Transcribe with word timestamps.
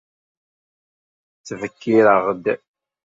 Ttbekkiṛeɣ-d. 1.39 2.45